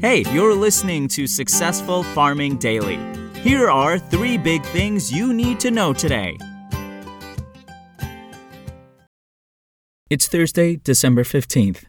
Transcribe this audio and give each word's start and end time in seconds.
Hey, 0.00 0.24
you're 0.30 0.54
listening 0.54 1.08
to 1.08 1.26
Successful 1.26 2.02
Farming 2.02 2.58
Daily. 2.58 2.98
Here 3.40 3.70
are 3.70 3.98
three 3.98 4.36
big 4.36 4.62
things 4.66 5.10
you 5.10 5.32
need 5.32 5.58
to 5.60 5.70
know 5.70 5.94
today. 5.94 6.36
It's 10.10 10.28
Thursday, 10.28 10.76
December 10.76 11.24
15th. 11.24 11.84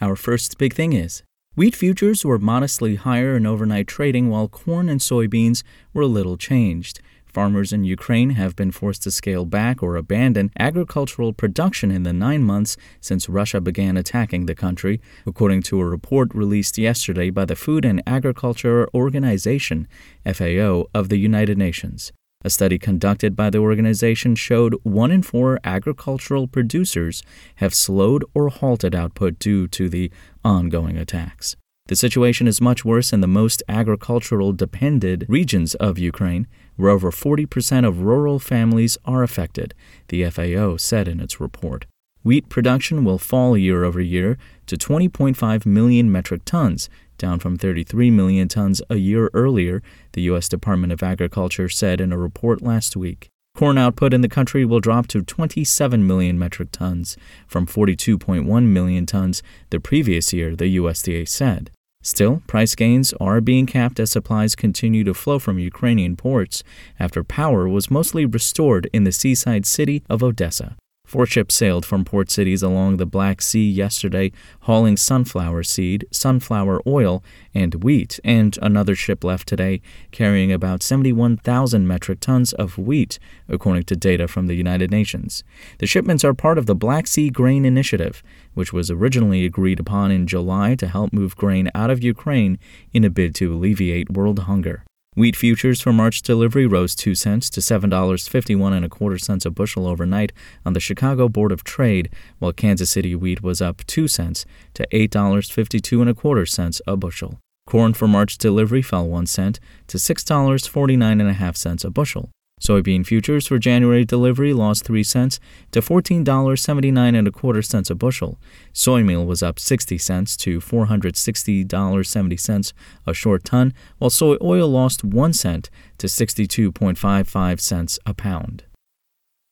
Our 0.00 0.16
first 0.16 0.56
big 0.56 0.72
thing 0.72 0.94
is 0.94 1.22
wheat 1.54 1.76
futures 1.76 2.24
were 2.24 2.38
modestly 2.38 2.94
higher 2.94 3.36
in 3.36 3.44
overnight 3.44 3.86
trading 3.86 4.30
while 4.30 4.48
corn 4.48 4.88
and 4.88 5.00
soybeans 5.00 5.62
were 5.92 6.06
little 6.06 6.38
changed. 6.38 7.00
Farmers 7.32 7.72
in 7.72 7.84
Ukraine 7.84 8.30
have 8.30 8.54
been 8.54 8.70
forced 8.70 9.02
to 9.04 9.10
scale 9.10 9.46
back 9.46 9.82
or 9.82 9.96
abandon 9.96 10.50
agricultural 10.58 11.32
production 11.32 11.90
in 11.90 12.02
the 12.02 12.12
nine 12.12 12.42
months 12.42 12.76
since 13.00 13.28
Russia 13.28 13.58
began 13.58 13.96
attacking 13.96 14.44
the 14.44 14.54
country, 14.54 15.00
according 15.26 15.62
to 15.62 15.80
a 15.80 15.86
report 15.86 16.34
released 16.34 16.76
yesterday 16.76 17.30
by 17.30 17.46
the 17.46 17.56
Food 17.56 17.86
and 17.86 18.02
Agriculture 18.06 18.86
Organization, 18.92 19.88
FAO, 20.30 20.84
of 20.94 21.08
the 21.08 21.16
United 21.16 21.56
Nations. 21.56 22.12
A 22.44 22.50
study 22.50 22.78
conducted 22.78 23.34
by 23.34 23.48
the 23.48 23.58
organization 23.58 24.34
showed 24.34 24.74
one 24.82 25.10
in 25.10 25.22
four 25.22 25.58
agricultural 25.64 26.48
producers 26.48 27.22
have 27.56 27.72
slowed 27.72 28.24
or 28.34 28.48
halted 28.48 28.94
output 28.94 29.38
due 29.38 29.68
to 29.68 29.88
the 29.88 30.10
ongoing 30.44 30.98
attacks. 30.98 31.56
The 31.92 31.96
situation 31.96 32.48
is 32.48 32.58
much 32.58 32.86
worse 32.86 33.12
in 33.12 33.20
the 33.20 33.26
most 33.26 33.62
agricultural 33.68 34.54
dependent 34.54 35.24
regions 35.28 35.74
of 35.74 35.98
Ukraine, 35.98 36.46
where 36.76 36.88
over 36.88 37.10
40% 37.10 37.86
of 37.86 38.00
rural 38.00 38.38
families 38.38 38.96
are 39.04 39.22
affected, 39.22 39.74
the 40.08 40.24
FAO 40.30 40.78
said 40.78 41.06
in 41.06 41.20
its 41.20 41.38
report. 41.38 41.84
Wheat 42.22 42.48
production 42.48 43.04
will 43.04 43.18
fall 43.18 43.58
year 43.58 43.84
over 43.84 44.00
year 44.00 44.38
to 44.68 44.78
20.5 44.78 45.66
million 45.66 46.10
metric 46.10 46.46
tons, 46.46 46.88
down 47.18 47.38
from 47.38 47.58
33 47.58 48.10
million 48.10 48.48
tons 48.48 48.80
a 48.88 48.96
year 48.96 49.28
earlier, 49.34 49.82
the 50.12 50.22
U.S. 50.22 50.48
Department 50.48 50.94
of 50.94 51.02
Agriculture 51.02 51.68
said 51.68 52.00
in 52.00 52.10
a 52.10 52.16
report 52.16 52.62
last 52.62 52.96
week. 52.96 53.28
Corn 53.54 53.76
output 53.76 54.14
in 54.14 54.22
the 54.22 54.30
country 54.30 54.64
will 54.64 54.80
drop 54.80 55.08
to 55.08 55.20
27 55.20 56.06
million 56.06 56.38
metric 56.38 56.70
tons 56.72 57.18
from 57.46 57.66
42.1 57.66 58.64
million 58.64 59.04
tons 59.04 59.42
the 59.68 59.78
previous 59.78 60.32
year, 60.32 60.56
the 60.56 60.74
USDA 60.78 61.28
said. 61.28 61.70
Still, 62.02 62.42
price 62.46 62.74
gains 62.74 63.14
are 63.20 63.40
being 63.40 63.64
capped 63.66 64.00
as 64.00 64.10
supplies 64.10 64.56
continue 64.56 65.04
to 65.04 65.14
flow 65.14 65.38
from 65.38 65.58
Ukrainian 65.58 66.16
ports 66.16 66.64
after 66.98 67.22
power 67.22 67.68
was 67.68 67.90
mostly 67.90 68.26
restored 68.26 68.90
in 68.92 69.04
the 69.04 69.12
seaside 69.12 69.64
city 69.64 70.02
of 70.10 70.22
Odessa. 70.22 70.76
Four 71.12 71.26
ships 71.26 71.54
sailed 71.54 71.84
from 71.84 72.06
port 72.06 72.30
cities 72.30 72.62
along 72.62 72.96
the 72.96 73.04
Black 73.04 73.42
Sea 73.42 73.70
yesterday, 73.70 74.32
hauling 74.60 74.96
sunflower 74.96 75.62
seed, 75.64 76.06
sunflower 76.10 76.80
oil, 76.86 77.22
and 77.52 77.84
wheat, 77.84 78.18
and 78.24 78.58
another 78.62 78.94
ship 78.94 79.22
left 79.22 79.46
today 79.46 79.82
carrying 80.10 80.50
about 80.50 80.82
71,000 80.82 81.86
metric 81.86 82.18
tons 82.20 82.54
of 82.54 82.78
wheat, 82.78 83.18
according 83.46 83.82
to 83.82 83.94
data 83.94 84.26
from 84.26 84.46
the 84.46 84.54
United 84.54 84.90
Nations. 84.90 85.44
The 85.80 85.86
shipments 85.86 86.24
are 86.24 86.32
part 86.32 86.56
of 86.56 86.64
the 86.64 86.74
Black 86.74 87.06
Sea 87.06 87.28
Grain 87.28 87.66
Initiative, 87.66 88.22
which 88.54 88.72
was 88.72 88.90
originally 88.90 89.44
agreed 89.44 89.80
upon 89.80 90.10
in 90.10 90.26
July 90.26 90.74
to 90.76 90.88
help 90.88 91.12
move 91.12 91.36
grain 91.36 91.70
out 91.74 91.90
of 91.90 92.02
Ukraine 92.02 92.58
in 92.94 93.04
a 93.04 93.10
bid 93.10 93.34
to 93.34 93.52
alleviate 93.52 94.10
world 94.10 94.38
hunger. 94.38 94.82
Wheat 95.14 95.36
futures 95.36 95.82
for 95.82 95.92
March 95.92 96.22
delivery 96.22 96.66
rose 96.66 96.94
2 96.94 97.14
cents 97.14 97.50
to 97.50 97.60
$7.51 97.60 98.72
and 98.72 98.82
a 98.82 98.88
quarter 98.88 99.18
cents 99.18 99.44
a 99.44 99.50
bushel 99.50 99.86
overnight 99.86 100.32
on 100.64 100.72
the 100.72 100.80
Chicago 100.80 101.28
Board 101.28 101.52
of 101.52 101.64
Trade, 101.64 102.08
while 102.38 102.54
Kansas 102.54 102.90
City 102.90 103.14
wheat 103.14 103.42
was 103.42 103.60
up 103.60 103.84
2 103.86 104.08
cents 104.08 104.46
to 104.72 104.86
$8.52 104.90 106.00
and 106.00 106.08
a 106.08 106.14
quarter 106.14 106.46
cents 106.46 106.80
a 106.86 106.96
bushel. 106.96 107.38
Corn 107.66 107.92
for 107.92 108.08
March 108.08 108.38
delivery 108.38 108.80
fell 108.80 109.06
1 109.06 109.26
cent 109.26 109.60
to 109.88 109.98
$6.49 109.98 111.02
and 111.02 111.20
a 111.28 111.34
half 111.34 111.58
cents 111.58 111.84
a 111.84 111.90
bushel. 111.90 112.30
Soybean 112.62 113.04
futures 113.04 113.48
for 113.48 113.58
January 113.58 114.04
delivery 114.04 114.52
lost 114.52 114.84
3 114.84 115.02
cents 115.02 115.40
to 115.72 115.80
$14.79 115.80 117.18
and 117.18 117.26
a 117.26 117.32
quarter 117.32 117.60
cents 117.60 117.90
a 117.90 117.96
bushel. 117.96 118.38
Soy 118.72 119.02
meal 119.02 119.26
was 119.26 119.42
up 119.42 119.58
60 119.58 119.98
cents 119.98 120.36
to 120.36 120.60
$460.70 120.60 122.72
a 123.04 123.14
short 123.14 123.44
ton, 123.44 123.74
while 123.98 124.10
soy 124.10 124.36
oil 124.40 124.68
lost 124.68 125.02
1 125.02 125.32
cent 125.32 125.70
to 125.98 126.06
62.55 126.06 127.58
cents 127.58 127.98
a 128.06 128.14
pound. 128.14 128.62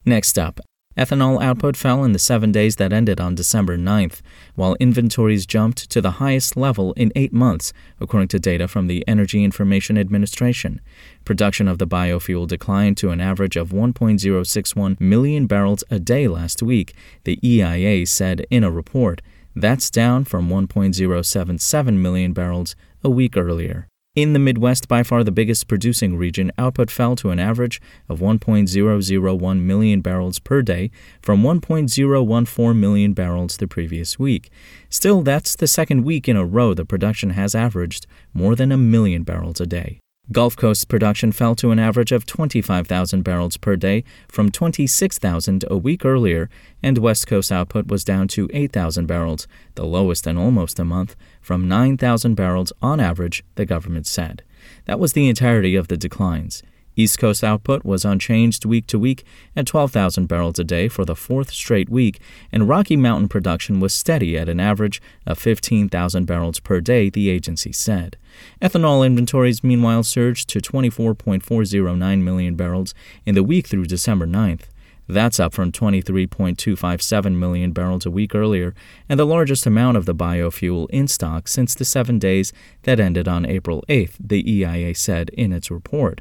Next 0.07 0.39
up, 0.39 0.61
Ethanol 1.01 1.43
output 1.43 1.79
fell 1.79 2.05
in 2.05 2.13
the 2.13 2.19
seven 2.19 2.53
days 2.53 2.77
that 2.77 2.93
ended 2.93 3.23
on 3.23 3.35
December 3.35 3.79
9th, 3.79 4.21
while 4.55 4.77
inventories 4.79 5.47
jumped 5.47 5.89
to 5.89 6.03
the 6.03 6.21
highest 6.21 6.59
level 6.59 6.93
in 6.93 7.11
eight 7.17 7.33
months, 7.33 7.73
according 8.01 8.29
to 8.29 8.39
data 8.39 8.69
from 8.69 8.87
the 8.87 9.03
Energy 9.09 9.43
Information 9.43 9.97
Administration. 9.97 10.79
Production 11.25 11.69
of 11.69 11.79
the 11.79 11.87
biofuel 11.87 12.47
declined 12.47 12.99
to 12.99 13.09
an 13.09 13.19
average 13.19 13.57
of 13.57 13.71
1.061 13.71 15.01
million 15.01 15.47
barrels 15.47 15.83
a 15.91 15.99
day 15.99 16.29
last 16.29 16.63
week, 16.63 16.93
the 17.25 17.39
EIA 17.43 18.05
said 18.07 18.45
in 18.51 18.63
a 18.63 18.71
report. 18.71 19.23
That's 19.57 19.89
down 19.89 20.25
from 20.25 20.51
1.077 20.51 21.95
million 21.95 22.35
barrels 22.35 22.77
a 23.03 23.09
week 23.09 23.39
earlier. 23.39 23.89
In 24.21 24.35
the 24.35 24.39
Midwest, 24.39 24.87
by 24.87 25.03
far 25.03 25.25
the 25.25 25.33
biggest 25.33 25.67
producing 25.67 26.15
region, 26.15 26.53
output 26.59 26.91
fell 26.91 27.17
to 27.17 27.31
an 27.31 27.39
average 27.39 27.81
of 28.07 28.21
1.001 28.21 29.61
million 29.63 30.01
barrels 30.03 30.39
per 30.39 30.61
day 30.61 30.91
from 31.23 31.43
1.014 31.43 32.77
million 32.77 33.15
barrels 33.15 33.57
the 33.57 33.67
previous 33.67 34.19
week. 34.19 34.51
Still, 34.91 35.23
that's 35.23 35.57
the 35.57 35.67
second 35.67 36.05
week 36.05 36.29
in 36.29 36.37
a 36.37 36.45
row 36.45 36.75
the 36.75 36.85
production 36.85 37.31
has 37.31 37.55
averaged 37.55 38.07
more 38.35 38.55
than 38.55 38.71
a 38.71 38.77
million 38.77 39.23
barrels 39.23 39.59
a 39.59 39.65
day. 39.65 40.01
Gulf 40.33 40.55
Coast 40.55 40.87
production 40.87 41.33
fell 41.33 41.57
to 41.57 41.73
an 41.73 41.81
average 41.81 42.13
of 42.13 42.25
25,000 42.25 43.23
barrels 43.23 43.57
per 43.57 43.75
day 43.75 44.05
from 44.29 44.49
26,000 44.49 45.65
a 45.69 45.77
week 45.77 46.05
earlier, 46.05 46.49
and 46.85 46.99
West 46.99 47.27
Coast 47.27 47.51
output 47.51 47.89
was 47.89 48.05
down 48.05 48.29
to 48.29 48.49
8,000 48.53 49.07
barrels, 49.07 49.49
the 49.75 49.85
lowest 49.85 50.29
in 50.29 50.39
almost 50.39 50.79
a 50.79 50.85
month, 50.85 51.17
from 51.41 51.67
9,000 51.67 52.37
barrels 52.37 52.73
on 52.81 53.01
average, 53.01 53.43
the 53.57 53.67
government 53.67 54.07
said. 54.07 54.45
That 54.85 55.01
was 55.01 55.15
the 55.15 55.29
entirety 55.29 55.75
of 55.75 55.89
the 55.89 55.97
declines. 55.97 56.63
East 57.01 57.19
Coast 57.19 57.43
output 57.43 57.85
was 57.85 58.05
unchanged 58.05 58.65
week 58.65 58.87
to 58.89 58.99
week 58.99 59.25
at 59.57 59.67
12,000 59.67 60.27
barrels 60.27 60.59
a 60.59 60.65
day 60.65 60.87
for 60.87 61.05
the 61.05 61.17
fourth 61.17 61.51
straight 61.51 61.89
week, 61.89 62.21
and 62.53 62.69
Rocky 62.69 62.97
Mountain 62.97 63.29
production 63.29 63.81
was 63.81 63.95
steady 63.95 64.37
at 64.37 64.49
an 64.49 64.61
average 64.61 65.01
of 65.27 65.39
15,000 65.39 66.27
barrels 66.27 66.61
per 66.61 66.81
day, 66.81 67.09
the 67.09 67.31
agency 67.31 67.73
said. 67.73 68.17
Ethanol 68.61 69.05
inventories, 69.05 69.65
meanwhile, 69.65 70.03
surged 70.03 70.49
to 70.51 70.61
24.409 70.61 72.23
million 72.23 72.55
barrels 72.55 72.95
in 73.25 73.35
the 73.35 73.43
week 73.43 73.67
through 73.67 73.87
December 73.87 74.27
9th. 74.27 74.65
That's 75.09 75.41
up 75.41 75.53
from 75.53 75.73
23.257 75.73 77.35
million 77.35 77.73
barrels 77.73 78.07
a 78.07 78.11
week 78.11 78.35
earlier, 78.35 78.75
and 79.09 79.19
the 79.19 79.27
largest 79.27 79.67
amount 79.67 79.97
of 79.97 80.07
the 80.07 80.15
biofuel 80.15 80.89
in 80.91 81.09
stock 81.09 81.49
since 81.49 81.75
the 81.75 81.85
seven 81.85 82.19
days 82.21 82.53
that 82.83 83.01
ended 83.01 83.27
on 83.27 83.45
April 83.45 83.83
8th, 83.89 84.15
the 84.21 84.49
EIA 84.49 84.95
said 84.95 85.31
in 85.31 85.53
its 85.53 85.71
report. 85.71 86.21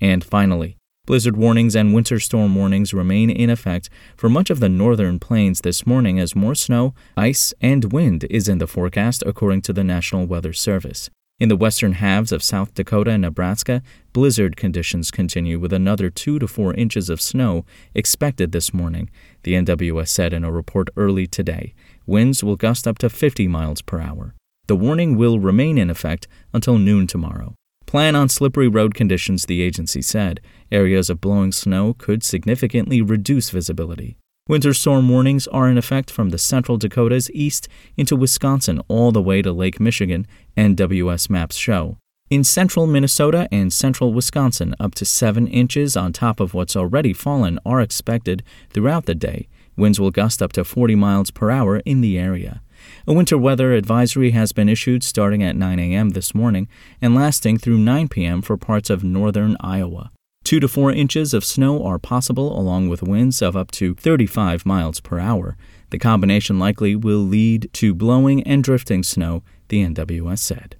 And 0.00 0.24
finally, 0.24 0.76
blizzard 1.06 1.36
warnings 1.36 1.74
and 1.74 1.94
winter 1.94 2.18
storm 2.18 2.54
warnings 2.54 2.94
remain 2.94 3.30
in 3.30 3.50
effect 3.50 3.90
for 4.16 4.28
much 4.28 4.50
of 4.50 4.60
the 4.60 4.68
northern 4.68 5.18
plains 5.18 5.60
this 5.60 5.86
morning 5.86 6.18
as 6.18 6.34
more 6.34 6.54
snow, 6.54 6.94
ice, 7.16 7.52
and 7.60 7.92
wind 7.92 8.24
is 8.30 8.48
in 8.48 8.58
the 8.58 8.66
forecast, 8.66 9.22
according 9.26 9.62
to 9.62 9.72
the 9.72 9.84
National 9.84 10.26
Weather 10.26 10.52
Service. 10.52 11.10
In 11.40 11.48
the 11.48 11.56
western 11.56 11.94
halves 11.94 12.30
of 12.30 12.44
South 12.44 12.74
Dakota 12.74 13.10
and 13.10 13.22
Nebraska, 13.22 13.82
blizzard 14.12 14.56
conditions 14.56 15.10
continue 15.10 15.58
with 15.58 15.72
another 15.72 16.08
2 16.08 16.38
to 16.38 16.46
4 16.46 16.74
inches 16.74 17.10
of 17.10 17.20
snow 17.20 17.64
expected 17.92 18.52
this 18.52 18.72
morning, 18.72 19.10
the 19.42 19.54
NWS 19.54 20.08
said 20.08 20.32
in 20.32 20.44
a 20.44 20.52
report 20.52 20.90
early 20.96 21.26
today. 21.26 21.74
Winds 22.06 22.44
will 22.44 22.54
gust 22.54 22.86
up 22.86 22.98
to 22.98 23.10
50 23.10 23.48
miles 23.48 23.82
per 23.82 24.00
hour. 24.00 24.34
The 24.68 24.76
warning 24.76 25.16
will 25.16 25.40
remain 25.40 25.76
in 25.76 25.90
effect 25.90 26.28
until 26.52 26.78
noon 26.78 27.08
tomorrow. 27.08 27.54
Plan 27.94 28.16
on 28.16 28.28
slippery 28.28 28.66
road 28.66 28.92
conditions, 28.92 29.46
the 29.46 29.62
agency 29.62 30.02
said. 30.02 30.40
Areas 30.72 31.08
of 31.08 31.20
blowing 31.20 31.52
snow 31.52 31.94
could 31.96 32.24
significantly 32.24 33.00
reduce 33.00 33.50
visibility. 33.50 34.16
Winter 34.48 34.74
storm 34.74 35.08
warnings 35.08 35.46
are 35.46 35.68
in 35.68 35.78
effect 35.78 36.10
from 36.10 36.30
the 36.30 36.36
central 36.36 36.76
Dakotas 36.76 37.30
east 37.30 37.68
into 37.96 38.16
Wisconsin 38.16 38.80
all 38.88 39.12
the 39.12 39.22
way 39.22 39.42
to 39.42 39.52
Lake 39.52 39.78
Michigan, 39.78 40.26
NWS 40.56 41.30
maps 41.30 41.54
show. 41.54 41.96
In 42.30 42.42
central 42.42 42.88
Minnesota 42.88 43.46
and 43.52 43.72
central 43.72 44.12
Wisconsin, 44.12 44.74
up 44.80 44.96
to 44.96 45.04
7 45.04 45.46
inches 45.46 45.96
on 45.96 46.12
top 46.12 46.40
of 46.40 46.52
what's 46.52 46.74
already 46.74 47.12
fallen 47.12 47.60
are 47.64 47.80
expected 47.80 48.42
throughout 48.70 49.06
the 49.06 49.14
day. 49.14 49.46
Winds 49.76 50.00
will 50.00 50.10
gust 50.10 50.42
up 50.42 50.52
to 50.54 50.64
40 50.64 50.96
miles 50.96 51.30
per 51.30 51.48
hour 51.48 51.76
in 51.84 52.00
the 52.00 52.18
area. 52.18 52.60
A 53.06 53.12
winter 53.12 53.38
weather 53.38 53.72
advisory 53.72 54.30
has 54.30 54.52
been 54.52 54.68
issued 54.68 55.02
starting 55.02 55.42
at 55.42 55.56
9 55.56 55.78
a.m. 55.78 56.10
this 56.10 56.34
morning 56.34 56.68
and 57.00 57.14
lasting 57.14 57.58
through 57.58 57.78
9 57.78 58.08
p.m. 58.08 58.42
for 58.42 58.56
parts 58.56 58.90
of 58.90 59.04
northern 59.04 59.56
Iowa. 59.60 60.10
Two 60.44 60.60
to 60.60 60.68
four 60.68 60.92
inches 60.92 61.32
of 61.32 61.44
snow 61.44 61.82
are 61.84 61.98
possible, 61.98 62.58
along 62.58 62.88
with 62.88 63.02
winds 63.02 63.40
of 63.40 63.56
up 63.56 63.70
to 63.72 63.94
35 63.94 64.66
miles 64.66 65.00
per 65.00 65.18
hour. 65.18 65.56
The 65.90 65.98
combination 65.98 66.58
likely 66.58 66.94
will 66.94 67.20
lead 67.20 67.70
to 67.74 67.94
blowing 67.94 68.42
and 68.42 68.62
drifting 68.62 69.02
snow, 69.02 69.42
the 69.68 69.82
NWS 69.84 70.38
said. 70.38 70.76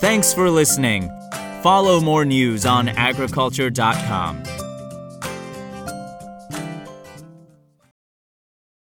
Thanks 0.00 0.32
for 0.32 0.50
listening. 0.50 1.10
Follow 1.62 2.00
more 2.00 2.24
news 2.24 2.66
on 2.66 2.88
agriculture.com. 2.88 4.42